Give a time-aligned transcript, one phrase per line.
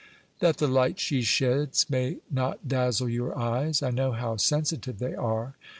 [0.39, 3.83] "That the light she sheds may not dazzle your eyes.
[3.83, 5.53] I know how sensitive they are."